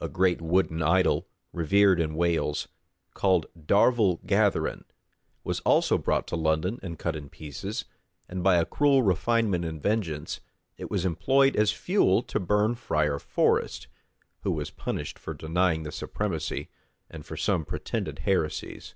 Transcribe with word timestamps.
A 0.00 0.08
great 0.08 0.40
wooden 0.40 0.80
idol, 0.80 1.28
revered 1.52 2.00
in 2.00 2.14
Wales, 2.14 2.68
called 3.12 3.44
Darvel 3.54 4.16
Gatherin, 4.24 4.86
was 5.44 5.60
also 5.60 5.98
brought 5.98 6.26
to 6.28 6.36
London, 6.36 6.78
and 6.82 6.98
cut 6.98 7.14
in 7.14 7.28
pieces; 7.28 7.84
and 8.30 8.42
by 8.42 8.54
a 8.56 8.64
cruel 8.64 9.02
refinement 9.02 9.66
in 9.66 9.78
vengeance, 9.78 10.40
it 10.78 10.90
was 10.90 11.04
employed 11.04 11.54
as 11.54 11.70
fuel 11.70 12.22
to 12.22 12.40
burn 12.40 12.76
friar 12.76 13.18
Forest,[] 13.18 13.88
who 14.40 14.52
was 14.52 14.70
punished 14.70 15.18
for 15.18 15.34
denying 15.34 15.82
the 15.82 15.92
supremacy, 15.92 16.70
and 17.10 17.26
for 17.26 17.36
some 17.36 17.66
pretended 17.66 18.20
heresies. 18.20 18.94